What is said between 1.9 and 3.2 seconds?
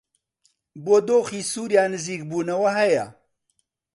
نزیکبوونەوە هەیە